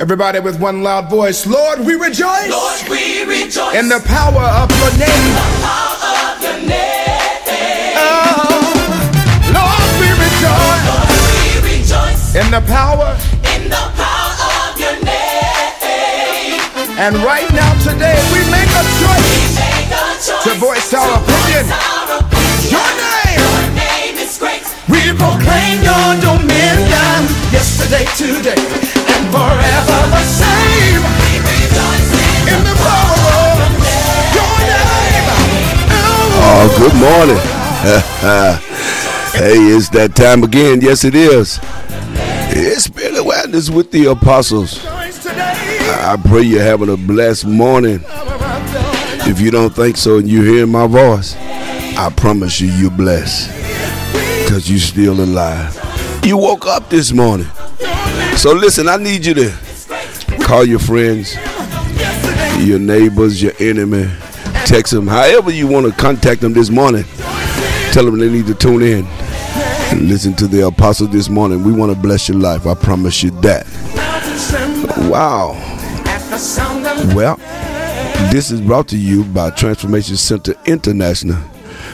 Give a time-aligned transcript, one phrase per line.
[0.00, 2.48] Everybody with one loud voice, Lord, we rejoice.
[2.48, 5.28] Lord, we rejoice in the power of your name.
[5.36, 8.00] The power of your name.
[8.00, 8.80] Oh,
[9.52, 10.84] Lord, we rejoice.
[10.88, 11.04] Lord,
[11.36, 13.12] we rejoice in the power.
[13.52, 16.64] In the power of your name.
[16.96, 21.04] And right now, today, we make a choice, we make a choice to voice our
[21.04, 21.68] to opinion.
[21.68, 22.72] Voice our opinion.
[22.72, 23.36] Your name.
[23.36, 24.64] Your name is great.
[24.88, 27.20] We proclaim your dominion
[27.52, 28.56] yesterday, today,
[36.42, 37.36] Oh, good morning.
[39.32, 40.80] hey, it's that time again.
[40.80, 41.60] Yes, it is.
[42.52, 44.84] It's Spirit Awareness with the Apostles.
[44.86, 48.00] I pray you're having a blessed morning.
[49.26, 53.48] If you don't think so and you hear my voice, I promise you you're blessed
[54.42, 55.78] because you're still alive.
[56.24, 57.46] You woke up this morning.
[58.36, 59.52] So listen, I need you to
[60.42, 61.34] call your friends,
[62.58, 64.10] your neighbors, your enemy,
[64.64, 67.04] text them, however you want to contact them this morning.
[67.92, 71.64] Tell them they need to tune in and listen to the apostle this morning.
[71.64, 72.66] We want to bless your life.
[72.66, 73.66] I promise you that.
[75.10, 75.52] Wow.
[77.14, 77.36] Well,
[78.32, 81.36] this is brought to you by Transformation Center International.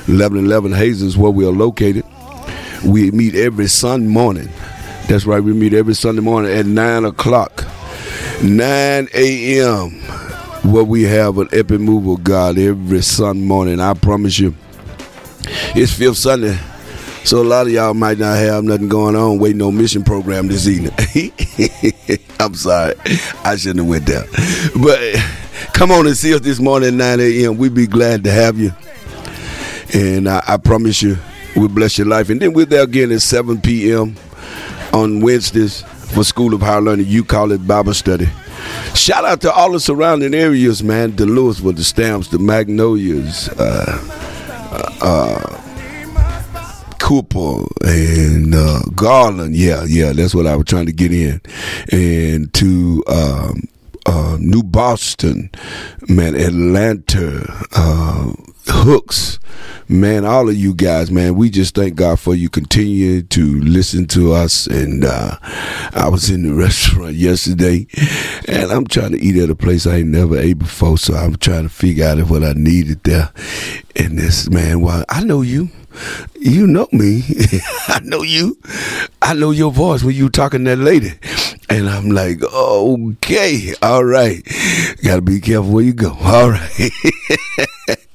[0.09, 2.05] 1111 Hayes is where we are located.
[2.85, 4.49] We meet every Sunday morning.
[5.09, 7.65] That's right, we meet every Sunday morning at 9 o'clock.
[8.43, 9.91] 9 a.m.
[10.71, 13.79] Where we have an epic move of God every Sunday morning.
[13.81, 14.55] I promise you.
[15.77, 16.59] It's fifth Sunday.
[17.25, 20.49] So a lot of y'all might not have nothing going on waiting on mission program
[20.49, 20.93] this evening.
[22.41, 22.95] I'm sorry.
[23.45, 24.25] I shouldn't have went there.
[24.83, 25.01] But
[25.73, 27.59] come on and see us this morning at 9 a.m.
[27.59, 28.73] We'd be glad to have you.
[29.95, 31.17] And I, I promise you,
[31.55, 32.29] we'll bless your life.
[32.29, 34.17] And then we're there again at 7 p.m.
[34.97, 37.07] on Wednesdays for School of Higher Learning.
[37.07, 38.29] You call it Bible study.
[38.95, 41.15] Shout out to all the surrounding areas, man.
[41.17, 43.99] The Lewisville, the Stamps, the Magnolias, uh,
[45.03, 45.63] uh,
[46.99, 49.55] Cooper, and uh, Garland.
[49.55, 51.41] Yeah, yeah, that's what I was trying to get in.
[51.93, 53.69] And to um,
[54.07, 55.51] uh, New Boston,
[56.09, 58.33] man, Atlanta, uh,
[58.69, 59.39] Hooks,
[59.89, 64.07] man, all of you guys, man, we just thank God for you continue to listen
[64.09, 64.67] to us.
[64.67, 65.37] And uh,
[65.93, 67.87] I was in the restaurant yesterday,
[68.49, 71.37] and I'm trying to eat at a place I ain't never ate before, so I'm
[71.37, 73.31] trying to figure out if what I needed there.
[73.95, 75.71] And this man, well, I know you.
[76.39, 77.23] You know me.
[77.89, 78.59] I know you.
[79.23, 81.13] I know your voice when you talking to that lady.
[81.69, 84.43] And I'm like, okay, all right.
[85.03, 86.17] Got to be careful where you go.
[86.21, 87.99] All right.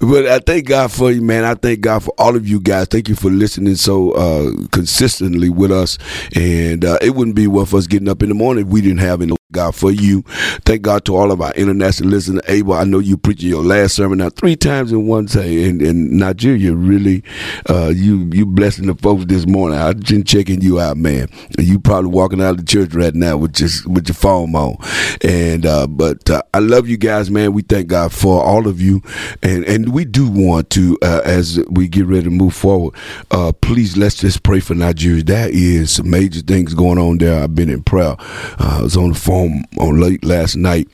[0.00, 1.44] but I thank God for you, man.
[1.44, 2.88] I thank God for all of you guys.
[2.88, 5.98] Thank you for listening so uh, consistently with us.
[6.34, 8.98] And uh, it wouldn't be worth us getting up in the morning if we didn't
[8.98, 10.20] have any God for you.
[10.66, 12.42] Thank God to all of our international listeners.
[12.48, 15.80] Abel, I know you preaching your last sermon now three times in one day in,
[15.80, 16.74] in Nigeria.
[16.74, 17.24] Really,
[17.66, 19.78] uh, you you blessing the folks this morning.
[19.78, 21.28] I've been checking you out, man.
[21.58, 24.76] You probably walking out of the church right now with your with your phone on.
[25.22, 27.54] And uh, but uh, I love you guys, man.
[27.54, 29.00] We thank God for all of you,
[29.42, 32.94] and and we do want to uh, as we get ready to move forward.
[33.30, 35.22] Uh, please let's just pray for Nigeria.
[35.22, 37.42] That is some major things going on there.
[37.42, 38.16] I've been in prayer.
[38.18, 40.88] Uh, I was on the phone on late last night.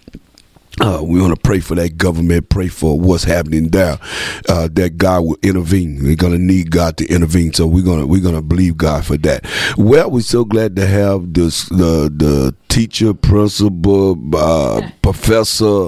[0.85, 3.99] Uh, we want to pray for that government, pray for what's happening there,
[4.51, 5.99] uh, that God will intervene.
[6.03, 9.47] We're gonna need God to intervene, so we're gonna we're gonna believe God for that.
[9.79, 15.87] Well, we're so glad to have this the the teacher, principal, uh, professor.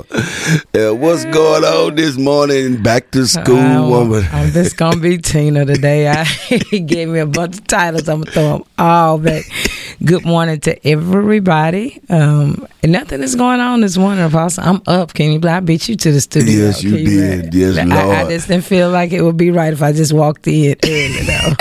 [0.73, 2.83] Uh, what's going on this morning?
[2.83, 4.25] Back to school, woman.
[4.33, 6.09] I'm just gonna be Tina today.
[6.09, 6.25] I
[6.71, 8.09] he gave me a bunch of titles.
[8.09, 9.45] I'm gonna throw them all back.
[10.05, 12.01] Good morning to everybody.
[12.09, 14.63] Um, nothing is going on this morning, Apostle.
[14.65, 15.15] I'm up.
[15.15, 15.49] Can you?
[15.49, 16.67] I beat you to the studio.
[16.67, 17.55] Yes, you Can did.
[17.55, 18.17] Yes, I, Lord.
[18.17, 21.23] I just didn't feel like it would be right if I just walked in early
[21.23, 21.55] though.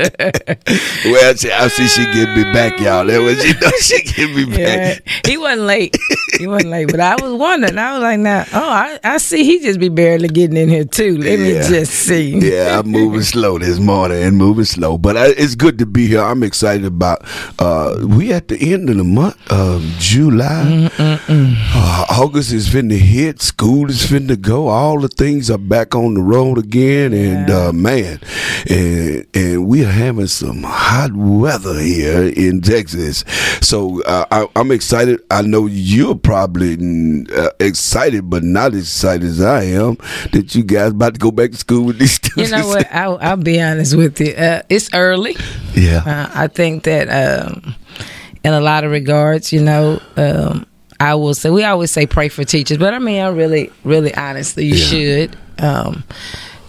[1.04, 3.04] well, I see she get me back, y'all.
[3.04, 5.26] That was she know she get me Yeah, back.
[5.26, 5.96] he wasn't late.
[6.38, 7.76] He wasn't late, but I was wondering.
[7.76, 9.44] I was like, "Now, oh, I, I see.
[9.44, 11.18] He just be barely getting in here too.
[11.18, 15.26] Let me just see." Yeah, I'm moving slow this morning and moving slow, but I,
[15.36, 16.22] it's good to be here.
[16.22, 17.22] I'm excited about.
[17.58, 20.88] Uh, we at the end of the month of July.
[20.98, 23.42] Uh, August is finna hit.
[23.42, 24.68] School is finna go.
[24.68, 28.20] All the things are back on the road again, and uh, man,
[28.68, 33.24] and and we are having some hot weather here in Texas.
[33.60, 35.20] So uh, I, I'm excited.
[35.30, 39.96] I know you're probably uh, excited, but not as excited as I am
[40.32, 42.50] that you guys about to go back to school with these students.
[42.50, 42.86] You know what?
[42.94, 44.32] I'll, I'll be honest with you.
[44.32, 45.36] Uh, it's early.
[45.74, 46.02] Yeah.
[46.06, 47.74] Uh, I think that um,
[48.44, 49.52] in a lot of regards.
[49.52, 50.66] You know, um,
[50.98, 54.14] I will say we always say pray for teachers, but I mean, I really, really
[54.14, 54.84] honestly, you Yeah.
[54.86, 55.36] should.
[55.58, 56.04] Um,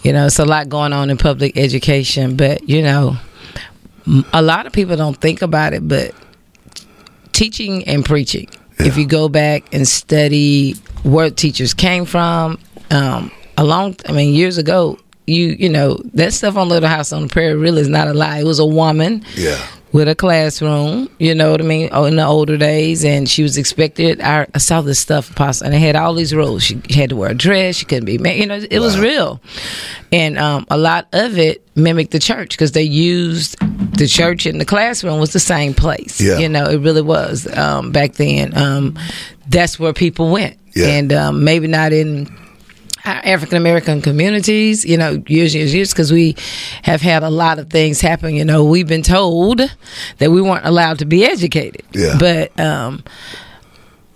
[0.02, 3.16] you know, it's a lot going on in public education, but you know,
[4.32, 6.12] a lot of people don't think about it, but
[7.32, 8.48] teaching and preaching.
[8.78, 10.72] If you go back and study
[11.04, 12.58] where teachers came from,
[12.90, 17.12] um, a long, I mean, years ago, you you know that stuff on Little House
[17.12, 18.40] on the Prairie really is not a lie.
[18.40, 19.64] It was a woman Yeah.
[19.92, 23.42] With a classroom, you know what I mean, oh, in the older days, and she
[23.42, 24.20] was expected.
[24.22, 26.62] I, I saw this stuff, and it had all these rules.
[26.62, 27.76] She had to wear a dress.
[27.76, 29.02] She couldn't be, you know, it was Wow.
[29.02, 29.40] real,
[30.10, 33.56] and um, a lot of it mimicked the church because they used
[33.98, 36.20] the church and the classroom was the same place.
[36.20, 36.38] Yeah.
[36.38, 38.56] You know, it really was um, back then.
[38.56, 38.98] Um,
[39.48, 40.86] that's where people went, Yeah.
[40.86, 42.26] and um, maybe not in
[43.04, 46.36] African American communities, you know, years, years, years, because we
[46.82, 48.34] have had a lot of things happen.
[48.34, 49.60] You know, we've been told
[50.18, 51.82] that we weren't allowed to be educated.
[51.92, 52.16] Yeah.
[52.18, 53.02] But um,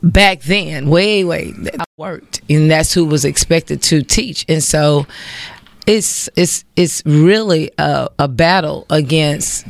[0.03, 4.45] back then, way, way, that worked, and that's who was expected to teach.
[4.49, 5.07] And so,
[5.87, 9.67] it's it's it's really a, a battle against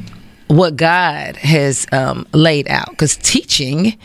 [0.48, 2.90] what God has um, laid out.
[2.90, 3.98] Because teaching,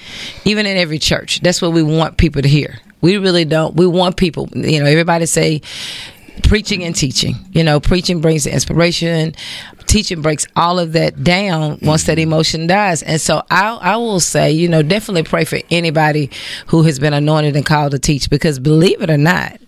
[0.46, 2.80] even in every church, that's what we want people to hear.
[3.02, 3.76] We really don't.
[3.76, 5.62] We want people, you know, everybody say
[6.44, 7.36] preaching and teaching.
[7.52, 9.36] You know, preaching brings the inspiration.
[9.92, 13.04] Teaching breaks all of that down once that emotion dies.
[13.04, 16.30] And so I, I will say, you know, definitely pray for anybody
[16.68, 19.60] who has been anointed and called to teach because believe it or not,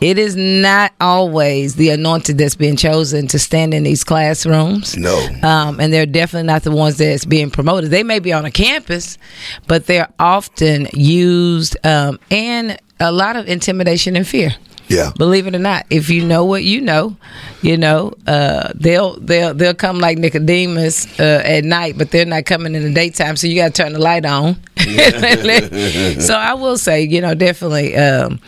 [0.00, 4.96] it is not always the anointed that's being chosen to stand in these classrooms.
[4.96, 5.16] No.
[5.42, 7.90] Um, and they're definitely not the ones that's being promoted.
[7.90, 9.18] They may be on a campus,
[9.66, 14.54] but they're often used um, and a lot of intimidation and fear.
[14.88, 15.12] Yeah.
[15.16, 17.16] Believe it or not, if you know what you know,
[17.62, 22.46] you know uh, they'll they'll they'll come like Nicodemus uh, at night, but they're not
[22.46, 23.36] coming in the daytime.
[23.36, 24.56] So you got to turn the light on.
[26.20, 28.40] so I will say, you know, definitely, um,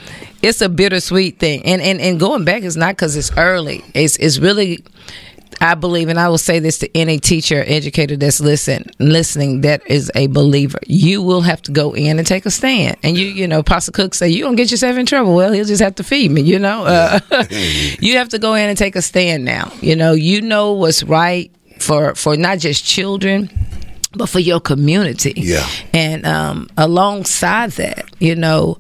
[0.43, 3.85] it's a bittersweet thing, and and and going back is not because it's early.
[3.95, 4.83] It's it's really.
[5.61, 9.87] I believe, and I will say this to any teacher, educator that's listen, listening, that
[9.87, 10.79] is a believer.
[10.87, 12.97] You will have to go in and take a stand.
[13.03, 15.35] And you, you know, Apostle Cook say, you don't get yourself in trouble.
[15.35, 16.85] Well, he'll just have to feed me, you know.
[16.85, 17.21] Uh,
[18.01, 19.71] you have to go in and take a stand now.
[19.83, 23.51] You know, you know what's right for for not just children,
[24.13, 25.35] but for your community.
[25.37, 25.67] Yeah.
[25.93, 28.79] And um, alongside that, you know,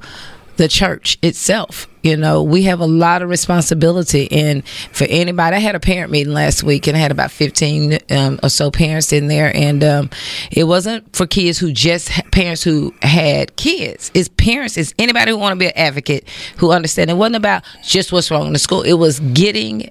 [0.61, 1.89] the church itself.
[2.03, 4.31] You know, we have a lot of responsibility.
[4.31, 7.99] And for anybody, I had a parent meeting last week and I had about 15
[8.11, 9.51] um, or so parents in there.
[9.57, 10.11] And um,
[10.51, 14.11] it wasn't for kids who just, parents who had kids.
[14.13, 16.29] It's parents, it's anybody who want to be an advocate
[16.59, 17.09] who understand.
[17.09, 19.91] It wasn't about just what's wrong in the school, it was getting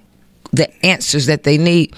[0.51, 1.95] the answers that they need.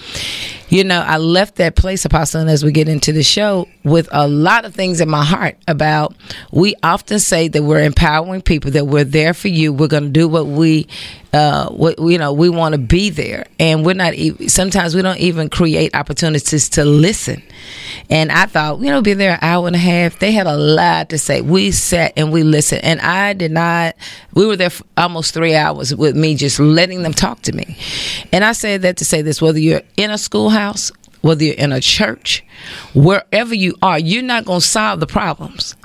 [0.72, 4.08] You know, I left that place, Apostle, and as we get into the show, with
[4.10, 6.16] a lot of things in my heart about
[6.50, 10.08] we often say that we're empowering people, that we're there for you, we're going to
[10.08, 10.86] do what we,
[11.32, 14.14] uh, you know, we want to be there, and we're not.
[14.48, 17.42] Sometimes we don't even create opportunities to listen.
[18.10, 20.18] And I thought, you know, be there an hour and a half.
[20.18, 21.40] They had a lot to say.
[21.40, 23.96] We sat and we listened, and I did not.
[24.34, 27.78] We were there for almost three hours with me, just letting them talk to me.
[28.30, 30.92] And I say that to say this: whether you're in a schoolhouse,
[31.22, 32.44] whether you're in a church,
[32.94, 35.76] wherever you are, you're not going to solve the problems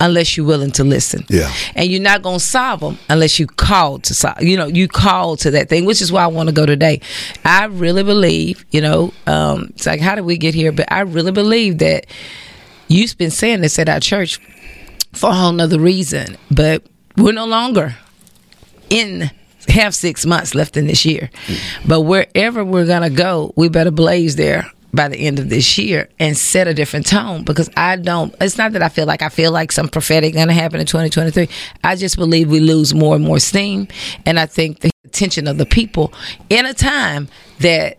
[0.00, 1.24] unless you're willing to listen.
[1.28, 1.52] Yeah.
[1.74, 4.42] And you're not going to solve them unless you call to solve.
[4.42, 7.00] You know, you call to that thing, which is why I want to go today.
[7.44, 10.72] I really believe, you know, um, it's like, how did we get here?
[10.72, 12.06] But I really believe that
[12.88, 14.38] you've been saying this at our church
[15.12, 16.84] for a whole nother reason, but
[17.16, 17.96] we're no longer
[18.90, 19.30] in
[19.68, 21.30] have six months left in this year.
[21.86, 26.08] But wherever we're gonna go, we better blaze there by the end of this year
[26.18, 29.28] and set a different tone because I don't it's not that I feel like I
[29.28, 31.48] feel like some prophetic gonna happen in 2023.
[31.84, 33.88] I just believe we lose more and more steam
[34.24, 36.12] and I think the attention of the people
[36.48, 37.28] in a time
[37.60, 37.98] that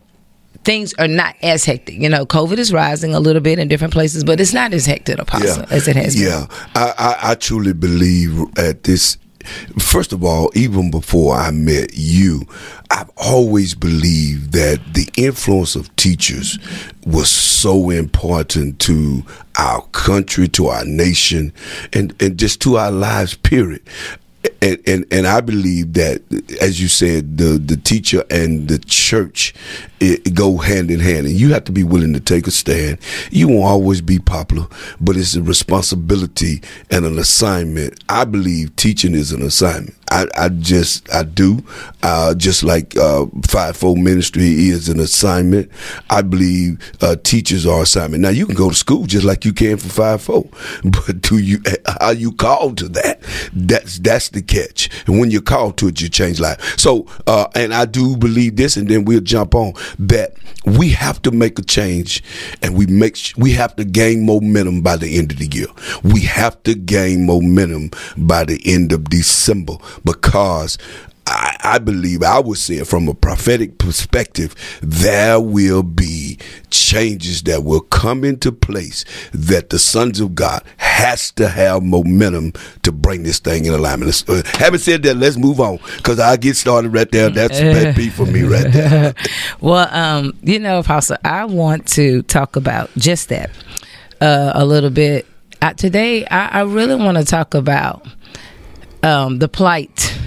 [0.63, 1.95] things are not as hectic.
[1.95, 4.85] You know, COVID is rising a little bit in different places, but it's not as
[4.85, 6.25] hectic, Apostle, as it has been.
[6.25, 9.17] Yeah, I, I, I truly believe at this.
[9.79, 12.43] First of all, even before I met you,
[12.91, 16.57] I've always believed that the influence of teachers
[17.05, 19.23] was so important to
[19.57, 21.53] our country, to our nation,
[21.93, 23.81] and, and just to our lives, period.
[24.61, 26.21] And, and and I believe that,
[26.61, 29.53] as you said, the the teacher and the church
[29.99, 32.99] it, go hand in hand, and you have to be willing to take a stand.
[33.31, 34.67] You won't always be popular,
[34.99, 38.03] but it's a responsibility and an assignment.
[38.09, 39.95] I believe teaching is an assignment.
[40.09, 41.63] I, I just I do.
[42.01, 45.69] Uh, just like uh, fivefold ministry is an assignment.
[46.09, 48.21] I believe uh, teachers are assignment.
[48.21, 51.59] Now you can go to school just like you can for fivefold, but do you
[52.01, 53.21] are you called to that?
[53.53, 54.89] That's that's the catch.
[55.07, 56.77] And when you're called to it, you change life.
[56.79, 60.33] So uh, and I do believe this, and then we'll jump on that.
[60.65, 62.23] We have to make a change,
[62.61, 65.67] and we make we have to gain momentum by the end of the year.
[66.03, 70.77] We have to gain momentum by the end of December because
[71.29, 76.39] I, I, believe I would say it from a prophetic perspective, there will be
[76.71, 82.53] changes that will come into place that the sons of God has to have momentum
[82.81, 84.23] to bring this thing in alignment.
[84.27, 87.29] Uh, having said that, let's move on because I get started right there.
[87.29, 89.13] That's a pet peeve for me right there.
[89.61, 93.51] well, um, you know, Apostle, I want to talk about just that
[94.19, 95.27] uh, a little bit.
[95.77, 98.07] Today, I, I really want to talk about
[99.03, 100.17] um, the plight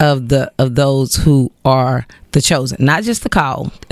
[0.00, 3.72] of the of those who are the chosen, not just the called.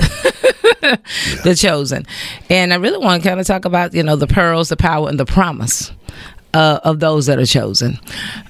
[0.81, 0.95] yeah.
[1.43, 2.05] The chosen,
[2.49, 5.09] and I really want to kind of talk about you know the pearls, the power,
[5.09, 5.91] and the promise
[6.53, 7.99] uh, of those that are chosen.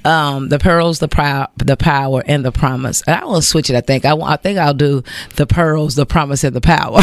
[0.05, 3.03] Um, the pearls, the power, the power, and the promise.
[3.07, 3.75] I will switch it.
[3.75, 5.03] I think I, I think I'll do
[5.35, 7.01] the pearls, the promise, and the power.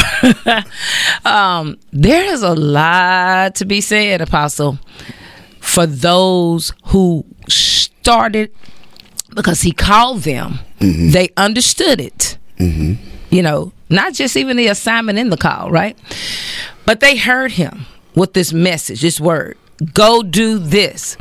[1.24, 4.78] um, there is a lot to be said, Apostle,
[5.60, 7.24] for those who
[8.08, 8.50] started
[9.34, 10.60] because he called them.
[10.80, 11.10] Mm-hmm.
[11.10, 12.38] They understood it.
[12.58, 12.94] Mm-hmm.
[13.30, 15.96] You know, not just even the assignment in the call, right?
[16.86, 17.84] But they heard him
[18.14, 19.58] with this message, this word
[19.94, 21.16] go do this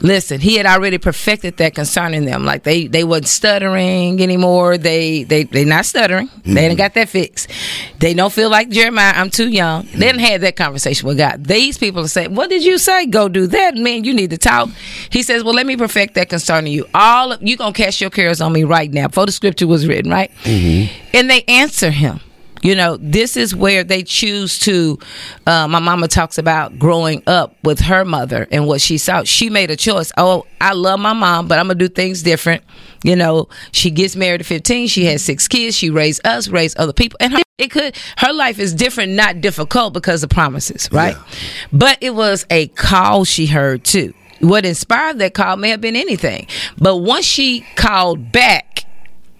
[0.00, 2.44] listen he had already perfected that concerning them.
[2.44, 4.78] Like they they wasn't stuttering anymore.
[4.78, 6.28] They they they not stuttering.
[6.28, 6.54] Mm-hmm.
[6.54, 7.50] they didn't got that fixed.
[7.98, 9.84] They don't feel like jeremiah i'm too young.
[9.84, 9.98] Mm-hmm.
[9.98, 11.44] they didn't have that conversation with god.
[11.44, 13.06] These people are saying what did you say?
[13.06, 14.04] Go do that man.
[14.04, 14.68] You need to talk.
[15.10, 16.86] He says well let me perfect that concerning you.
[16.94, 19.08] All of, you gonna cast your cares on me right now.
[19.08, 20.30] Before the scripture was written right?
[20.42, 21.16] Mm-hmm.
[21.16, 22.20] and they answer him
[22.62, 24.98] you know, this is where they choose to.
[25.46, 29.24] Uh, my mama talks about growing up with her mother and what she saw.
[29.24, 30.12] She made a choice.
[30.16, 32.62] Oh, I love my mom, but I'm gonna do things different.
[33.02, 34.88] You know, she gets married at 15.
[34.88, 35.74] She has six kids.
[35.76, 37.96] She raised us, raised other people, and her, it could.
[38.18, 41.16] Her life is different, not difficult because of promises, right?
[41.16, 41.38] Yeah.
[41.72, 44.12] But it was a call she heard too.
[44.40, 46.46] What inspired that call may have been anything,
[46.78, 48.70] but once she called back,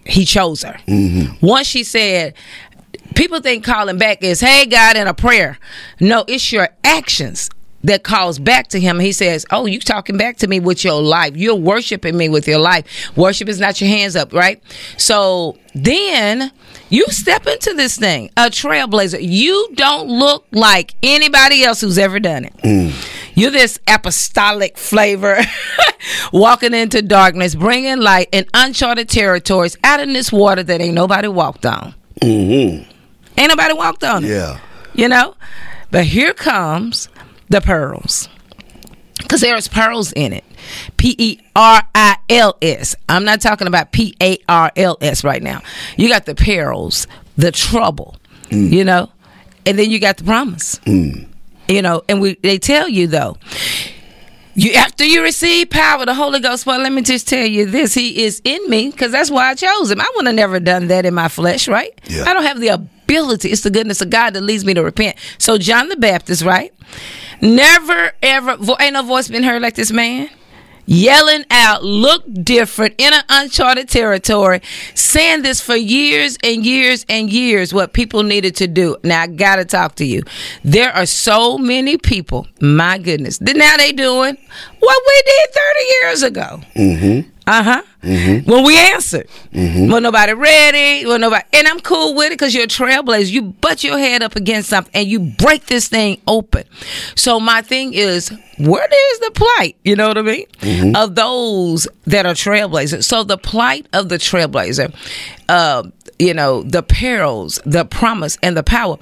[0.04, 0.78] he chose her.
[0.86, 1.44] Mm-hmm.
[1.44, 2.34] Once she said,
[3.14, 5.58] people think calling back is, hey, God, in a prayer.
[6.00, 7.50] No, it's your actions
[7.82, 8.98] that calls back to him.
[8.98, 11.36] He says, Oh, you talking back to me with your life.
[11.36, 13.16] You're worshiping me with your life.
[13.16, 14.62] Worship is not your hands up, right?
[14.98, 16.52] So then
[16.90, 19.18] you step into this thing, a trailblazer.
[19.20, 22.56] You don't look like anybody else who's ever done it.
[22.58, 22.92] Mm.
[23.34, 25.38] You're this apostolic flavor
[26.32, 31.28] walking into darkness, bringing light in uncharted territories out in this water that ain't nobody
[31.28, 31.94] walked on.
[32.20, 32.89] Mm-hmm.
[33.40, 34.28] Ain't nobody walked on it.
[34.28, 34.60] Yeah.
[34.92, 35.34] You know?
[35.90, 37.08] But here comes
[37.48, 38.28] the pearls.
[39.16, 40.44] Because there's pearls in it.
[40.98, 42.94] P E R I L S.
[43.08, 45.62] I'm not talking about P A R L S right now.
[45.96, 47.06] You got the perils,
[47.38, 48.16] the trouble,
[48.50, 48.70] mm.
[48.70, 49.10] you know?
[49.64, 50.78] And then you got the promise.
[50.80, 51.26] Mm.
[51.66, 53.38] You know, and we they tell you though,
[54.54, 56.66] you after you receive power, the Holy Ghost.
[56.66, 59.54] Well, let me just tell you this: He is in me, because that's why I
[59.54, 60.00] chose Him.
[60.00, 61.98] I would have never done that in my flesh, right?
[62.08, 62.24] Yeah.
[62.24, 63.50] I don't have the ability.
[63.50, 65.16] It's the goodness of God that leads me to repent.
[65.38, 66.72] So John the Baptist, right?
[67.40, 70.28] Never ever ain't no voice been heard like this man
[70.90, 74.60] yelling out, look different in an uncharted territory,
[74.94, 78.96] saying this for years and years and years, what people needed to do.
[79.04, 80.24] Now, I got to talk to you.
[80.64, 84.36] There are so many people, my goodness, now they doing
[84.80, 86.60] what we did 30 years ago.
[86.74, 87.30] Mm-hmm.
[87.46, 87.82] Uh huh.
[88.02, 88.50] Mm-hmm.
[88.50, 89.90] When we answered, mm-hmm.
[89.90, 93.30] when nobody ready, when nobody, and I'm cool with it because you're a trailblazer.
[93.30, 96.64] You butt your head up against something and you break this thing open.
[97.16, 99.76] So my thing is, what is the plight?
[99.84, 100.46] You know what I mean?
[100.60, 100.96] Mm-hmm.
[100.96, 103.04] Of those that are trailblazers.
[103.04, 104.94] So the plight of the trailblazer,
[105.48, 105.82] uh,
[106.18, 108.98] you know, the perils, the promise, and the power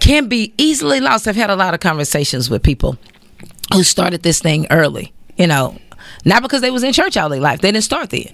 [0.00, 1.26] can be easily lost.
[1.26, 2.96] I've had a lot of conversations with people
[3.72, 5.12] who started this thing early.
[5.36, 5.78] You know,
[6.24, 7.60] not because they was in church all their life.
[7.60, 8.26] They didn't start there.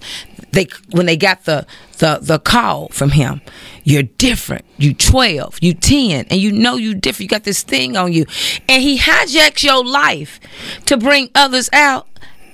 [0.51, 1.65] They when they got the
[1.99, 3.41] the the call from him,
[3.83, 4.65] you're different.
[4.77, 7.21] You twelve, you ten, and you know you different.
[7.21, 8.25] You got this thing on you,
[8.67, 10.39] and he hijacks your life
[10.85, 12.07] to bring others out.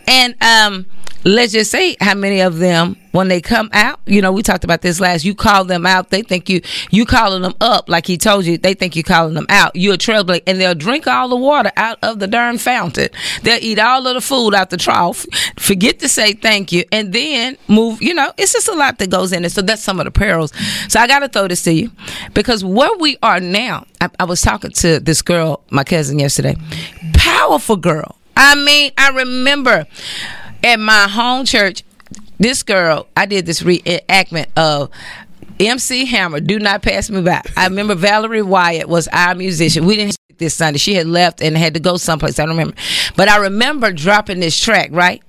[0.07, 0.85] And um,
[1.25, 4.63] let's just say how many of them when they come out you know we talked
[4.63, 8.05] about this last you call them out they think you you calling them up like
[8.05, 9.75] he told you they think you calling them out.
[9.75, 13.09] You're a trailblazer and they'll drink all the water out of the darn fountain.
[13.43, 15.25] They'll eat all of the food out the trough
[15.57, 19.09] forget to say thank you and then move you know it's just a lot that
[19.09, 19.51] goes in it.
[19.51, 20.51] So that's some of the perils.
[20.87, 21.91] So i gotta throw this to you
[22.33, 26.55] because where we are now i, I was talking to this girl my cousin yesterday.
[27.13, 28.17] Powerful girl.
[28.35, 29.85] I mean i remember
[30.63, 31.83] at my home church,
[32.39, 34.89] this girl, I did this reenactment of
[35.59, 37.41] MC Hammer, Do Not Pass Me By.
[37.55, 39.85] I remember Valerie Wyatt was our musician.
[39.85, 40.79] We didn't this Sunday.
[40.79, 42.39] She had left and had to go someplace.
[42.39, 42.75] I don't remember.
[43.15, 45.21] But I remember dropping this track, right?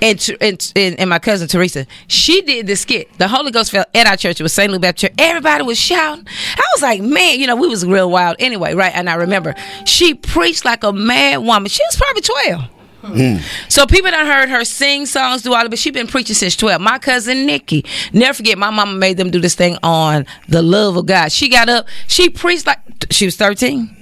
[0.00, 3.12] And, and, and my cousin Teresa, she did this skit.
[3.18, 4.38] The Holy Ghost fell at our church.
[4.38, 4.70] It was St.
[4.70, 5.14] Louis Baptist Church.
[5.18, 6.24] Everybody was shouting.
[6.56, 8.92] I was like, man, you know, we was real wild anyway, right?
[8.94, 9.56] And I remember
[9.86, 11.68] she preached like a mad woman.
[11.68, 12.77] She was probably 12.
[13.08, 13.42] Mm.
[13.70, 16.34] So people done heard her sing songs, do all of it, but she been preaching
[16.34, 16.80] since 12.
[16.80, 20.96] My cousin Nikki, never forget, my mama made them do this thing on the love
[20.96, 21.32] of God.
[21.32, 23.96] She got up, she preached like, she was 13.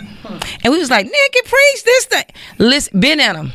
[0.64, 2.25] And we was like, Nikki, preach this thing.
[2.58, 3.52] Listen, been in them.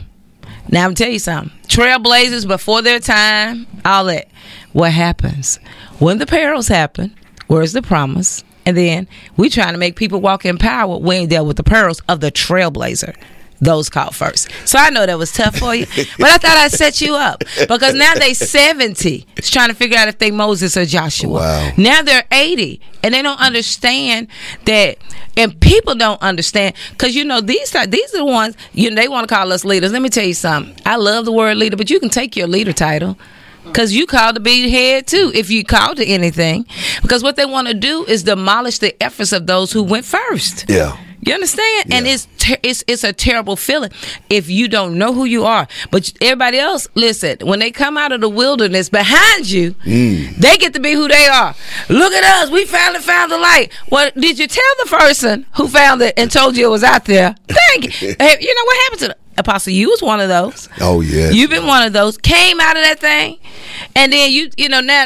[0.69, 1.51] Now I'm tell you something.
[1.67, 4.29] Trailblazers before their time, all that.
[4.71, 5.57] What happens?
[5.99, 7.15] When the perils happen,
[7.47, 8.43] where's the promise?
[8.65, 10.97] And then we trying to make people walk in power.
[10.97, 13.17] We ain't dealt with the perils of the trailblazer
[13.61, 14.49] those called first.
[14.65, 15.85] So I know that was tough for you,
[16.17, 19.25] but I thought I'd set you up because now they 70.
[19.37, 21.31] It's trying to figure out if they Moses or Joshua.
[21.31, 21.71] Wow.
[21.77, 24.27] Now they're 80 and they don't understand
[24.65, 24.97] that,
[25.37, 28.95] and people don't understand because you know these are these are the ones you know
[28.95, 29.91] they want to call us leaders.
[29.91, 30.75] Let me tell you something.
[30.85, 33.17] I love the word leader, but you can take your leader title.
[33.73, 36.65] Cause you called to be head too, if you called to anything.
[37.03, 40.65] Because what they want to do is demolish the efforts of those who went first.
[40.67, 40.97] Yeah.
[41.23, 41.85] You understand?
[41.87, 41.97] Yeah.
[41.97, 43.91] And it's ter- it's it's a terrible feeling
[44.29, 45.67] if you don't know who you are.
[45.91, 50.35] But everybody else, listen, when they come out of the wilderness behind you, Mm.
[50.37, 51.53] they get to be who they are.
[51.89, 53.69] Look at us, we finally found the light.
[53.91, 57.05] Well, did you tell the person who found it and told you it was out
[57.05, 57.35] there?
[57.47, 58.15] Thank you.
[58.19, 59.73] Hey, you know what happened to the apostle?
[59.73, 60.69] You was one of those.
[60.79, 61.29] Oh yeah.
[61.29, 62.17] You've been one of those.
[62.17, 63.37] Came out of that thing,
[63.95, 65.05] and then you, you know, now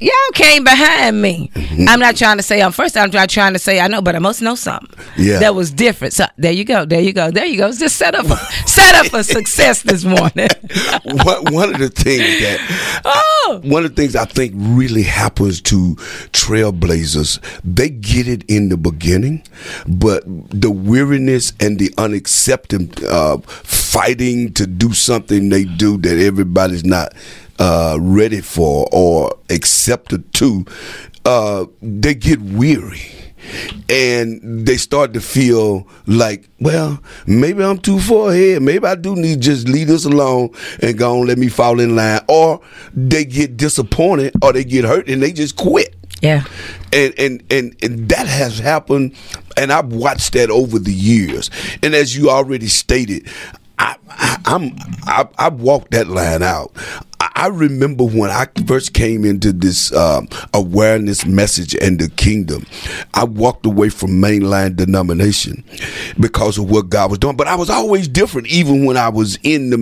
[0.00, 1.50] y'all came behind me.
[1.54, 1.88] Mm-hmm.
[1.88, 2.96] I'm not trying to say I'm first.
[2.96, 4.88] I'm not trying to say I know, but I must know something.
[5.16, 5.38] Yeah.
[5.40, 6.14] that was different.
[6.14, 6.84] So there you go.
[6.84, 7.30] There you go.
[7.30, 7.68] There you go.
[7.68, 8.26] It's just set up,
[8.66, 10.48] set up for success this morning.
[11.04, 15.60] one, one of the things that oh, one of the things I think really happens
[15.62, 15.94] to
[16.32, 19.42] trailblazers, they get it in the beginning,
[19.86, 26.84] but the weariness and the unaccepting uh, fighting to do something they do that everybody's
[26.84, 27.12] not
[27.58, 30.64] uh, ready for or accepted to,
[31.24, 33.10] uh, they get weary
[33.88, 38.62] and they start to feel like, well, maybe I'm too far ahead.
[38.62, 40.50] Maybe I do need just leave this alone
[40.82, 42.20] and go on, let me fall in line.
[42.28, 42.60] Or
[42.94, 45.94] they get disappointed or they get hurt and they just quit.
[46.20, 46.44] yeah.
[46.92, 49.14] And, and and and that has happened,
[49.58, 51.50] and I've watched that over the years.
[51.82, 53.28] And as you already stated,
[53.78, 56.72] I, I, I'm I, I walked that line out.
[57.38, 62.66] I, remember when I first came into this um, awareness message and the kingdom.
[63.14, 65.64] I walked away from mainline denomination
[66.18, 67.36] because of what God was doing.
[67.36, 69.76] But I was always different, even when I was in the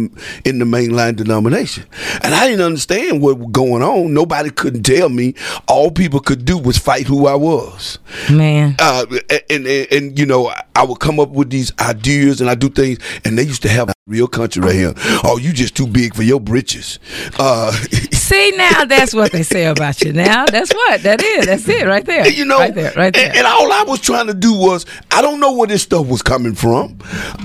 [0.45, 1.85] in the mainline denomination,
[2.23, 4.13] and I didn't understand what was going on.
[4.15, 5.35] Nobody couldn't tell me.
[5.67, 7.99] All people could do was fight who I was
[8.31, 8.77] Man.
[8.79, 9.07] uh,
[9.51, 12.69] and, and and you know, I would come up with these ideas and I do
[12.69, 14.93] things, and they used to have real country right here.
[15.25, 17.01] Oh, you just too big for your britches.
[17.41, 17.73] Uh,
[18.13, 20.13] See now, that's what they say about you.
[20.13, 21.47] Now that's what that is.
[21.47, 22.29] That's it right there.
[22.29, 23.29] you know, right there, right there.
[23.29, 26.07] And, and all I was trying to do was, I don't know where this stuff
[26.07, 26.99] was coming from.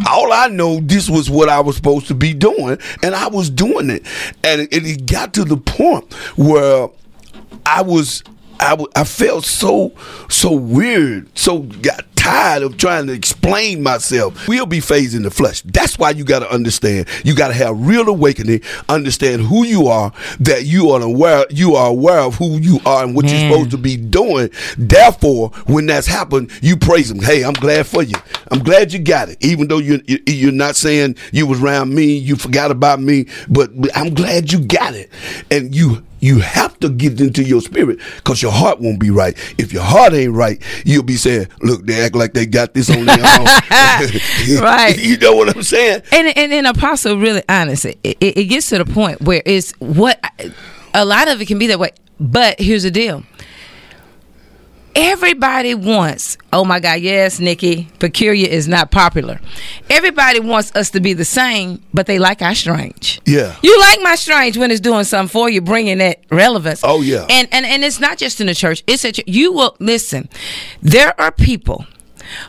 [0.08, 3.50] All I know, this was what I was supposed to be doing, and I was
[3.50, 4.06] doing it.
[4.44, 6.90] And it, it got to the point where
[7.66, 8.24] I was.
[8.64, 9.92] I, w- I felt so
[10.30, 14.48] so weird, so got tired of trying to explain myself.
[14.48, 15.62] We'll be phased in the flesh.
[15.64, 17.08] That's why you got to understand.
[17.24, 18.62] You got to have real awakening.
[18.90, 20.14] Understand who you are.
[20.40, 21.46] That you are aware.
[21.50, 23.34] You are aware of who you are and what Man.
[23.34, 24.52] you're supposed to be doing.
[24.78, 27.20] Therefore, when that's happened, you praise him.
[27.22, 28.16] Hey, I'm glad for you.
[28.52, 29.38] I'm glad you got it.
[29.44, 33.72] Even though you- you're not saying you was around me, you forgot about me, but
[33.96, 35.10] I'm glad you got it.
[35.50, 39.38] And you you have to get into your spirit because your heart won't be right.
[39.58, 42.90] If your heart ain't right, you'll be saying, "Look, they act like they got this
[42.90, 43.48] on their own."
[44.62, 44.98] Right.
[45.02, 46.04] You know what I'm saying?
[46.12, 49.72] and and, and apostle really honest it, it, it gets to the point where it's
[49.80, 50.24] what
[50.94, 53.24] a lot of it can be that way but here's the deal
[54.94, 59.40] Everybody wants, oh my God, yes, Nikki, peculiar is not popular.
[59.90, 63.22] Everybody wants us to be the same, but they like our strange.
[63.26, 63.56] Yeah.
[63.62, 66.82] You like my strange when it's doing something for you, bringing that relevance.
[66.84, 67.26] Oh, yeah.
[67.30, 68.84] And and and it's not just in the church.
[68.86, 70.28] It's a you will listen.
[70.82, 71.86] There are people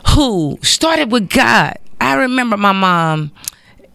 [0.09, 1.77] who started with God.
[2.01, 3.31] I remember my mom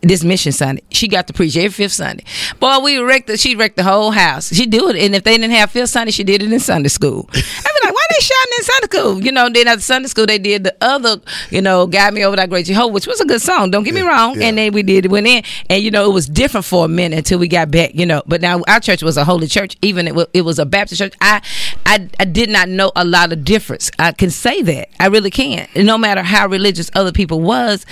[0.01, 0.83] this mission Sunday.
[0.91, 2.25] She got to preach every fifth Sunday.
[2.61, 4.55] Boy, we wrecked the, she wrecked the whole house.
[4.55, 4.97] She do it.
[4.97, 7.29] And if they didn't have fifth Sunday, she did it in Sunday school.
[7.35, 9.23] I be like, why they shouting in Sunday school?
[9.25, 12.35] You know, then at Sunday school they did the other, you know, Guide Me O
[12.35, 13.71] Thou Great Jehovah, which was a good song.
[13.71, 14.41] Don't get me wrong.
[14.41, 14.47] yeah.
[14.47, 15.43] And then we did it, went in.
[15.69, 18.23] And, you know, it was different for a minute until we got back, you know.
[18.27, 19.77] But now our church was a holy church.
[19.83, 21.15] Even it was, it was a Baptist church.
[21.21, 21.43] I,
[21.87, 23.91] I, I did not know a lot of difference.
[23.99, 24.89] I can say that.
[25.01, 25.69] I really can.
[25.75, 27.85] And no matter how religious other people was,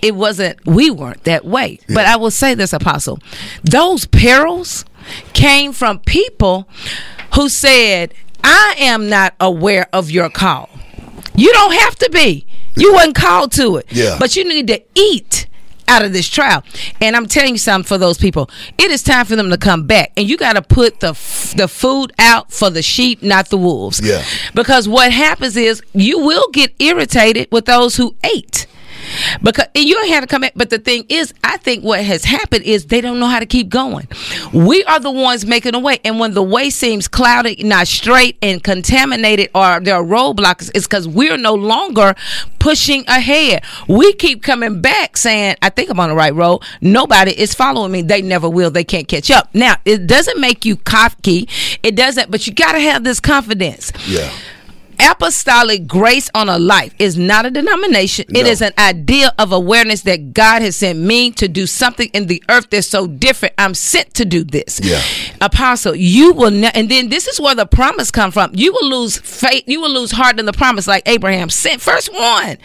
[0.00, 1.78] it wasn't, we weren't that way.
[1.88, 3.18] But I will say this, Apostle.
[3.62, 4.84] Those perils
[5.32, 6.68] came from people
[7.34, 10.68] who said, I am not aware of your call.
[11.34, 12.46] You don't have to be.
[12.76, 13.86] You wasn't called to it.
[13.90, 14.16] Yeah.
[14.18, 15.46] But you need to eat
[15.88, 16.62] out of this trial.
[17.00, 18.48] And I'm telling you something for those people.
[18.78, 20.12] It is time for them to come back.
[20.16, 23.58] And you got to put the f- the food out for the sheep, not the
[23.58, 24.00] wolves.
[24.02, 24.24] Yeah.
[24.54, 28.66] Because what happens is you will get irritated with those who ate.
[29.42, 30.52] Because you don't have to come back.
[30.54, 33.46] But the thing is, I think what has happened is they don't know how to
[33.46, 34.08] keep going.
[34.52, 35.98] We are the ones making the way.
[36.04, 40.86] And when the way seems clouded, not straight, and contaminated, or there are roadblocks, it's
[40.86, 42.14] because we're no longer
[42.58, 43.64] pushing ahead.
[43.88, 46.62] We keep coming back saying, I think I'm on the right road.
[46.80, 48.02] Nobody is following me.
[48.02, 48.70] They never will.
[48.70, 49.52] They can't catch up.
[49.54, 51.48] Now, it doesn't make you cocky.
[51.82, 54.30] It doesn't, but you got to have this confidence Yeah.
[55.10, 58.24] Apostolic grace on a life is not a denomination.
[58.30, 58.50] It No.
[58.50, 62.42] is an idea of awareness that God has sent me to do something in the
[62.48, 63.54] earth that's so different.
[63.58, 64.80] I'm sent to do this.
[64.82, 65.00] Yeah.
[65.40, 68.50] Apostle, you will ne- and then this is where the promise come from.
[68.54, 72.12] You will lose faith, you will lose heart in the promise like Abraham sent first
[72.12, 72.58] one.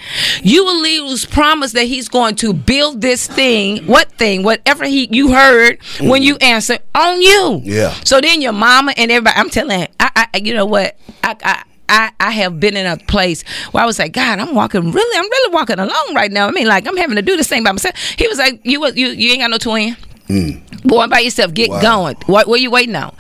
[0.44, 5.08] You will lose promise that he's going to build this thing, what thing, whatever he
[5.12, 7.62] you heard when you answered on you.
[7.64, 7.94] Yeah.
[8.06, 10.98] So then your mama and everybody, I'm telling you, I, I you know what?
[11.24, 14.54] I, I I, I have been in a place where I was like, God, I'm
[14.54, 16.48] walking really, I'm really walking alone right now.
[16.48, 17.96] I mean, like I'm having to do this thing by myself.
[18.18, 19.96] He was like, You you you ain't got no twin.
[20.30, 21.82] Boy, by yourself, get Wow.
[21.82, 22.16] going.
[22.26, 23.14] What what you waiting on?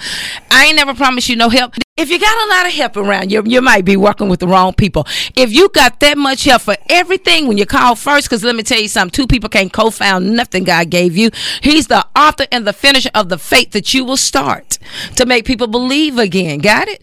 [0.51, 1.73] I ain't never promised you no help.
[1.95, 4.47] If you got a lot of help around you, you might be working with the
[4.47, 5.07] wrong people.
[5.35, 8.61] If you got that much help for everything when you call first, because let me
[8.61, 11.31] tell you something, two people can't co-found nothing God gave you.
[11.61, 14.77] He's the author and the finisher of the faith that you will start
[15.15, 16.59] to make people believe again.
[16.59, 17.01] Got it?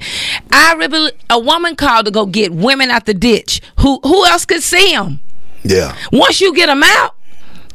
[0.52, 3.60] I really, a woman called to go get women out the ditch.
[3.80, 5.20] Who who else could see them?
[5.64, 5.96] Yeah.
[6.12, 7.16] Once you get them out,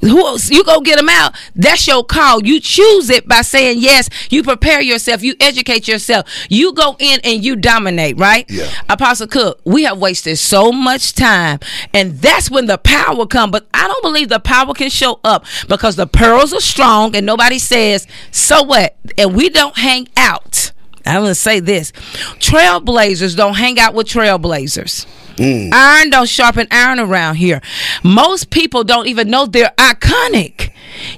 [0.02, 1.36] who else, you go get them out.
[1.56, 2.44] That's your call.
[2.44, 4.10] You choose it by saying yes.
[4.30, 5.24] You prepare yourself.
[5.24, 6.28] You educate yourself.
[6.50, 8.46] You go in and you dominate, right?
[8.50, 8.70] Yeah.
[8.90, 11.60] Apostle Cook, we have wasted so much time,
[11.94, 13.52] and that's when the power come.
[13.52, 17.26] But I don't believe the power can show up because the pearls are strong, and
[17.26, 20.72] nobody says so what, and we don't hang out.
[21.06, 21.92] I'm gonna say this:
[22.40, 25.06] trailblazers don't hang out with trailblazers.
[25.40, 25.74] Mm.
[25.74, 27.62] Iron don't sharpen iron around here.
[28.04, 30.72] Most people don't even know they're iconic.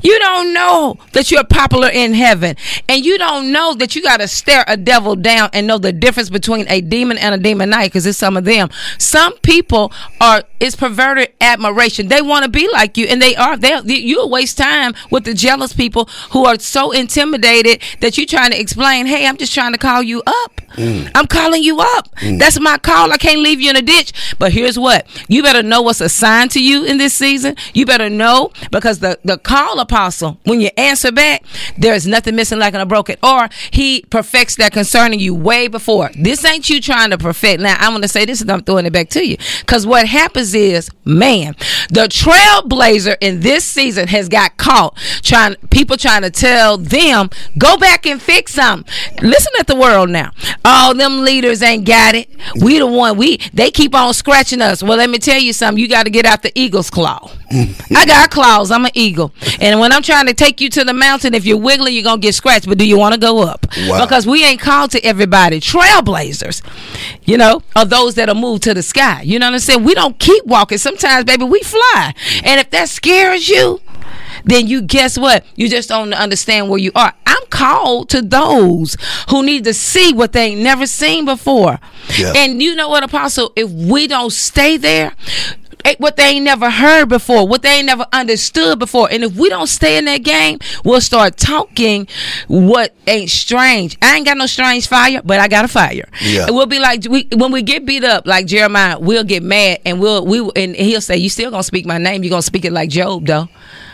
[0.03, 2.55] You don't know that you're popular in heaven.
[2.87, 5.91] And you don't know that you got to stare a devil down and know the
[5.91, 8.69] difference between a demon and a demonite because it's some of them.
[8.99, 12.07] Some people are, it's perverted admiration.
[12.07, 13.57] They want to be like you and they are.
[13.57, 18.51] They, you'll waste time with the jealous people who are so intimidated that you're trying
[18.51, 20.61] to explain, hey, I'm just trying to call you up.
[20.73, 21.11] Mm.
[21.15, 22.15] I'm calling you up.
[22.17, 22.39] Mm.
[22.39, 23.11] That's my call.
[23.11, 24.35] I can't leave you in a ditch.
[24.37, 27.55] But here's what you better know what's assigned to you in this season.
[27.73, 31.43] You better know because the, the call apostle, when you answer back,
[31.77, 35.67] there is nothing missing, like an a broken, or he perfects that concerning you way
[35.67, 36.11] before.
[36.17, 37.61] This ain't you trying to perfect.
[37.61, 40.07] Now, I'm going to say this and I'm throwing it back to you because what
[40.07, 41.55] happens is, man,
[41.89, 47.77] the trailblazer in this season has got caught trying, people trying to tell them, go
[47.77, 48.91] back and fix something.
[49.21, 50.31] Listen at the world now.
[50.65, 52.29] All them leaders ain't got it.
[52.61, 54.83] We the one, we, they keep on scratching us.
[54.83, 55.81] Well, let me tell you something.
[55.81, 57.31] You got to get out the eagle's claw.
[57.51, 57.97] Mm-hmm.
[57.97, 58.71] I got claws.
[58.71, 59.33] I'm an eagle.
[59.59, 62.17] And when I'm trying to take you to the mountain, if you're wiggling, you're to
[62.17, 62.67] get scratched.
[62.67, 63.67] But do you want to go up?
[63.87, 64.05] Wow.
[64.05, 65.59] Because we ain't called to everybody.
[65.59, 66.61] Trailblazers,
[67.25, 69.21] you know, are those that'll move to the sky.
[69.23, 69.83] You know what I'm saying?
[69.83, 70.77] We don't keep walking.
[70.77, 72.13] Sometimes, baby, we fly.
[72.43, 73.81] And if that scares you,
[74.43, 75.45] then you guess what?
[75.55, 77.13] You just don't understand where you are.
[77.25, 78.97] I'm called to those
[79.29, 81.79] who need to see what they ain't never seen before.
[82.17, 82.33] Yeah.
[82.35, 83.53] And you know what, Apostle?
[83.55, 85.13] If we don't stay there,
[85.85, 89.09] Eh, what they ain't never heard before, what they ain't never understood before.
[89.11, 92.07] And if we don't stay in that game, we'll start talking
[92.47, 93.97] what ain't strange.
[94.01, 96.07] I ain't got no strange fire, but I got a fire.
[96.21, 96.47] Yeah.
[96.47, 99.79] And we'll be like we, when we get beat up, like Jeremiah, we'll get mad
[99.85, 102.23] and we'll we and he'll say, "You still gonna speak my name?
[102.23, 103.47] You gonna speak it like Job, though."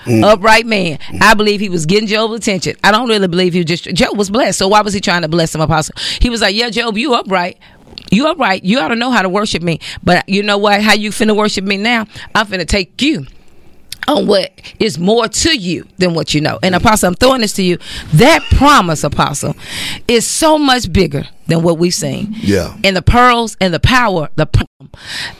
[0.07, 0.23] Mm.
[0.23, 0.99] Upright man.
[1.19, 2.77] I believe he was getting Job's attention.
[2.81, 4.57] I don't really believe he was just Job was blessed.
[4.57, 5.95] So why was he trying to bless him, apostle?
[6.21, 7.57] He was like, Yeah, Job, you upright.
[8.11, 8.63] You upright.
[8.63, 9.79] You ought to know how to worship me.
[10.03, 10.81] But you know what?
[10.81, 12.05] How you finna worship me now?
[12.35, 13.25] I'm finna take you
[14.07, 16.59] on what is more to you than what you know.
[16.63, 17.77] And apostle, I'm throwing this to you.
[18.13, 19.55] That promise, apostle,
[20.07, 22.35] is so much bigger than what we've seen.
[22.37, 22.75] Yeah.
[22.83, 24.47] And the pearls and the power, the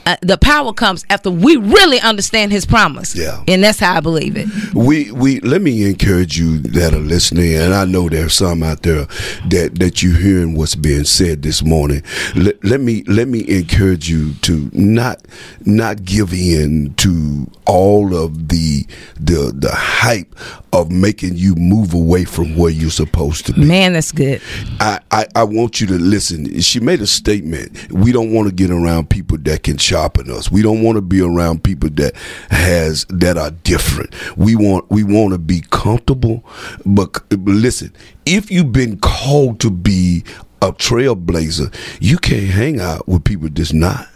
[0.06, 3.14] uh, the power comes after we really understand His promise.
[3.14, 3.42] Yeah.
[3.46, 4.48] And that's how I believe it.
[4.74, 8.82] We we let me encourage you that are listening, and I know there's some out
[8.82, 9.06] there
[9.48, 12.02] that that you hearing what's being said this morning.
[12.34, 15.22] Let, let me let me encourage you to not
[15.64, 18.86] not give in to all of the
[19.20, 20.34] the the hype
[20.72, 23.64] of making you move away from where you're supposed to be.
[23.64, 24.40] Man, that's good.
[24.80, 26.60] I, I, I want you to listen.
[26.60, 27.92] She made a statement.
[27.92, 30.50] We don't want to get around people that can sharpen us.
[30.50, 32.14] We don't want to be around people that
[32.50, 34.14] has that are different.
[34.36, 36.44] We want we want to be comfortable.
[36.84, 37.94] But, listen,
[38.26, 40.24] if you've been called to be
[40.60, 44.06] a trailblazer, you can't hang out with people that's not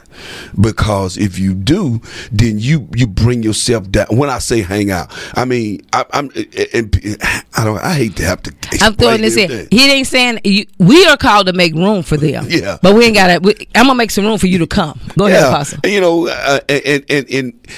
[0.60, 4.06] because if you do, then you you bring yourself down.
[4.10, 6.30] When I say hang out, I mean I, I'm
[6.74, 7.18] and,
[7.56, 8.54] I don't I hate to have to.
[8.80, 9.68] I'm throwing this in.
[9.70, 12.46] He ain't saying you, we are called to make room for them.
[12.48, 12.78] Yeah.
[12.82, 13.66] But we ain't got to.
[13.74, 15.00] I'm gonna make some room for you to come.
[15.16, 15.78] Go ahead, Apostle.
[15.84, 17.68] You know, uh, and, and and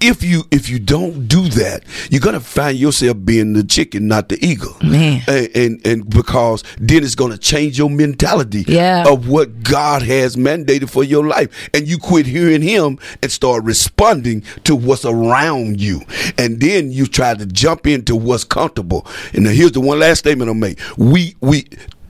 [0.00, 4.28] if you if you don't do that, you're gonna find yourself being the chicken, not
[4.28, 4.76] the eagle.
[4.82, 5.22] Man.
[5.28, 9.04] and and, and because then it's gonna change your mentality Yeah.
[9.08, 13.64] of what God has mandated for your life, and you quit hearing Him and start
[13.64, 16.02] responding to what's around you,
[16.38, 19.06] and then you try to jump into what's comfortable.
[19.34, 21.66] And here's the one last statement I'll make: we we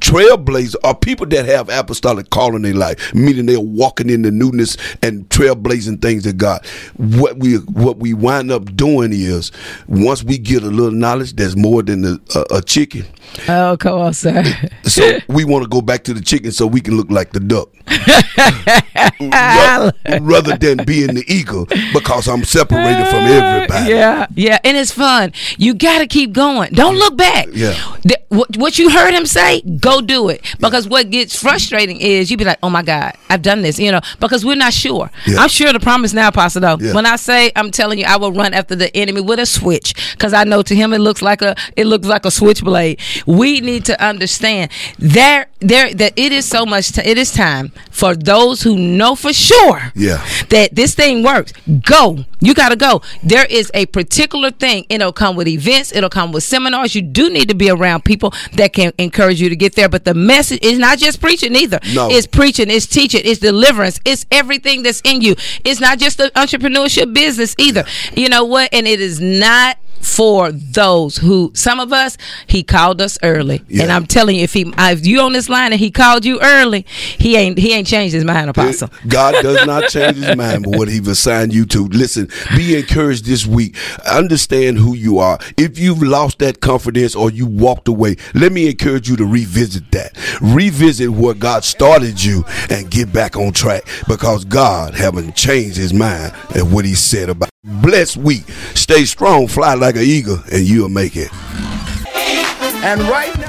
[0.06, 4.30] trailblazers are people that have apostolic calling in their life, meaning they're walking in the
[4.30, 6.64] newness and trailblazing things that God.
[6.96, 9.50] What we what we wind up doing is
[9.88, 13.04] once we get a little knowledge, there's more than a, a, a chicken.
[13.48, 14.44] Oh, come on, sir.
[14.84, 17.40] So we want to go back to the chicken so we can look like the
[17.40, 17.68] duck,
[19.20, 19.90] Ra-
[20.20, 23.90] rather than being the eagle because I'm separated from uh, everybody.
[23.90, 25.32] Yeah, yeah, and it's fun.
[25.58, 26.72] You got to keep going.
[26.72, 27.48] Don't look back.
[27.52, 27.72] Yeah.
[28.04, 30.42] The- what, what you heard him say, go do it.
[30.58, 33.92] Because what gets frustrating is you be like, oh my God, I've done this, you
[33.92, 35.10] know, because we're not sure.
[35.26, 35.38] Yeah.
[35.38, 36.78] I'm sure the promise now, Pastor, though.
[36.80, 36.94] Yeah.
[36.94, 39.94] When I say, I'm telling you, I will run after the enemy with a switch
[40.12, 43.00] because I know to him it looks like a it looks like a switchblade.
[43.26, 46.92] We need to understand there there that it is so much.
[46.92, 50.22] T- it is time for those who know for sure Yeah.
[50.50, 51.54] that this thing works.
[51.82, 52.26] Go.
[52.40, 53.00] You got to go.
[53.22, 54.84] There is a particular thing.
[54.90, 55.94] It'll come with events.
[55.96, 56.94] It'll come with seminars.
[56.94, 59.88] You do need to be around people that can encourage you to get there.
[59.88, 61.80] But the message is not just preaching either.
[61.94, 62.10] No.
[62.10, 62.68] It's preaching.
[62.68, 63.22] It's teaching.
[63.24, 63.98] It's deliverance.
[64.04, 65.34] It's everything that's in you.
[65.64, 67.84] It's not just the entrepreneurship business either.
[68.14, 68.68] You know what?
[68.74, 73.90] And it is not for those who some of us he called us early and
[73.90, 76.84] i'm telling you if he if you on this line and he called you early
[77.18, 80.76] he ain't he ain't changed his mind apostle God does not change his mind, but
[80.76, 81.86] what he's assigned you to.
[81.88, 83.76] Listen, be encouraged this week.
[84.10, 85.38] Understand who you are.
[85.56, 89.90] If you've lost that confidence or you walked away, let me encourage you to revisit
[89.92, 90.16] that.
[90.40, 95.92] Revisit where God started you and get back on track because God haven't changed his
[95.92, 97.50] mind and what he said about.
[97.66, 98.44] Blessed week.
[98.74, 101.32] Stay strong, fly like an eagle, and you'll make it.
[102.84, 103.36] And right now.